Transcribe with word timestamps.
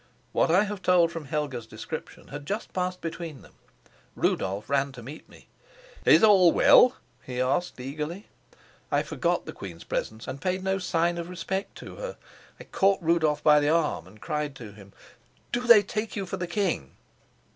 What 0.31 0.49
I 0.49 0.63
have 0.63 0.81
told 0.81 1.11
from 1.11 1.25
Helga's 1.25 1.67
description 1.67 2.29
had 2.29 2.47
just 2.47 2.73
passed 2.73 3.01
between 3.01 3.43
them. 3.43 3.53
Rudolf 4.15 4.67
ran 4.67 4.91
to 4.93 5.03
meet 5.03 5.29
me. 5.29 5.47
"Is 6.05 6.23
all 6.23 6.51
well?" 6.51 6.95
he 7.21 7.39
asked 7.39 7.79
eagerly. 7.79 8.25
I 8.91 9.03
forgot 9.03 9.45
the 9.45 9.53
queen's 9.53 9.83
presence 9.83 10.27
and 10.27 10.41
paid 10.41 10.63
no 10.63 10.79
sign 10.79 11.19
of 11.19 11.29
respect 11.29 11.75
to 11.75 11.97
her. 11.97 12.17
I 12.59 12.63
caught 12.63 12.99
Rudolf 13.03 13.43
by 13.43 13.59
the 13.59 13.69
arm 13.69 14.07
and 14.07 14.19
cried 14.19 14.55
to 14.55 14.71
him: 14.71 14.91
"Do 15.51 15.67
they 15.67 15.83
take 15.83 16.15
you 16.15 16.25
for 16.25 16.37
the 16.37 16.47
king?" 16.47 16.95